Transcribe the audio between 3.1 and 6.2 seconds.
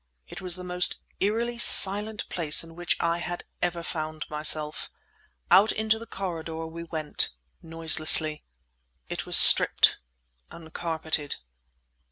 had ever found myself. Out into the